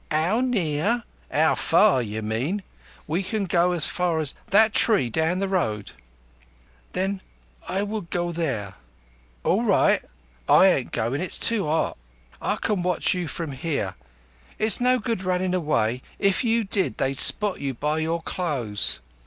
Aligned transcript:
"'Ow 0.09 0.41
near? 0.41 1.03
'Ow 1.31 1.53
far, 1.53 2.01
you 2.01 2.23
mean! 2.23 2.63
We 3.05 3.21
can 3.21 3.45
go 3.45 3.71
as 3.71 3.85
far 3.85 4.17
as 4.19 4.33
that 4.47 4.73
tree 4.73 5.11
down 5.11 5.37
the 5.37 5.47
road." 5.47 5.91
"Then 6.93 7.21
I 7.69 7.83
will 7.83 8.01
go 8.01 8.31
there." 8.31 8.77
"All 9.43 9.61
right. 9.63 10.01
I 10.49 10.65
ain't 10.69 10.91
goin'. 10.91 11.21
It's 11.21 11.37
too 11.37 11.67
'ot. 11.69 11.99
I 12.41 12.55
can 12.55 12.81
watch 12.81 13.13
you 13.13 13.27
from 13.27 13.55
'ere. 13.61 13.93
It's 14.57 14.81
no 14.81 14.97
good 14.97 15.21
your 15.21 15.27
runninv 15.37 15.53
away. 15.53 16.01
If 16.17 16.43
you 16.43 16.63
did, 16.63 16.97
they'd 16.97 17.19
spot 17.19 17.61
you 17.61 17.75
by 17.75 17.99
your 17.99 18.23
clothes. 18.23 19.01